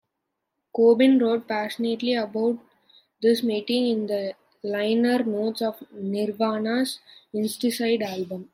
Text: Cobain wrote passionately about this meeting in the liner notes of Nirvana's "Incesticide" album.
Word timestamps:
Cobain 0.75 1.19
wrote 1.21 1.47
passionately 1.47 2.15
about 2.15 2.57
this 3.21 3.43
meeting 3.43 3.85
in 3.85 4.07
the 4.07 4.33
liner 4.63 5.21
notes 5.23 5.61
of 5.61 5.79
Nirvana's 5.91 6.97
"Incesticide" 7.35 8.01
album. 8.01 8.49